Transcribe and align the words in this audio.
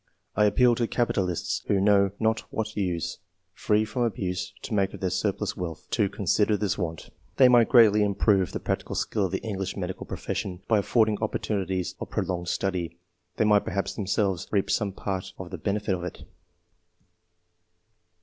I 0.35 0.45
Appeal 0.45 0.73
to 0.77 0.87
capitalists, 0.87 1.61
who 1.67 1.79
know 1.79 2.09
not 2.19 2.39
what 2.51 2.75
use, 2.75 3.19
free 3.53 3.85
from 3.85 4.01
abuse, 4.01 4.51
to 4.63 4.73
make 4.73 4.95
of 4.95 4.99
their 4.99 5.11
surplus 5.11 5.55
wealth, 5.55 5.85
to 5.91 6.09
consider 6.09 6.57
this 6.57 6.75
want. 6.75 7.11
They 7.37 7.47
might 7.47 7.69
greatly 7.69 8.03
im 8.03 8.15
prove 8.15 8.51
the 8.51 8.59
practical 8.59 8.95
skill 8.95 9.27
of 9.27 9.31
the 9.31 9.43
English 9.43 9.77
medical 9.77 10.07
profession 10.07 10.63
by 10.67 10.79
affording 10.79 11.19
opportunities 11.21 11.93
of 11.99 12.09
pro 12.09 12.23
longed 12.23 12.47
study. 12.47 12.97
They 13.37 13.45
might 13.45 13.63
perhaps 13.63 13.93
themselves, 13.93 14.47
reap 14.49 14.71
some 14.71 14.91
part 14.91 15.33
of 15.37 15.51
the 15.51 15.59
benefit 15.59 15.93
of 15.93 16.03
it. 16.03 16.23